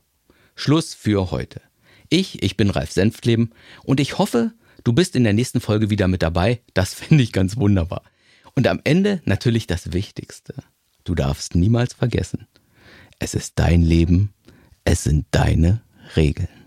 Schluss 0.54 0.94
für 0.94 1.30
heute. 1.30 1.60
Ich, 2.08 2.42
ich 2.42 2.56
bin 2.56 2.70
Ralf 2.70 2.92
Senftleben 2.92 3.52
und 3.82 4.00
ich 4.00 4.18
hoffe, 4.18 4.52
du 4.84 4.92
bist 4.92 5.16
in 5.16 5.24
der 5.24 5.32
nächsten 5.32 5.60
Folge 5.60 5.90
wieder 5.90 6.08
mit 6.08 6.22
dabei. 6.22 6.60
Das 6.74 6.94
finde 6.94 7.22
ich 7.22 7.32
ganz 7.32 7.56
wunderbar. 7.56 8.02
Und 8.54 8.66
am 8.68 8.80
Ende 8.84 9.20
natürlich 9.24 9.66
das 9.66 9.92
Wichtigste. 9.92 10.54
Du 11.02 11.14
darfst 11.14 11.54
niemals 11.54 11.92
vergessen. 11.92 12.46
Es 13.18 13.34
ist 13.34 13.58
dein 13.58 13.82
Leben. 13.82 14.32
Es 14.84 15.04
sind 15.04 15.26
deine 15.30 15.82
Regeln. 16.16 16.63